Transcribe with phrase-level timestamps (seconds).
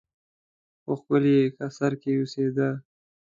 [0.83, 2.69] په ښکلي قصر کې اوسېدی.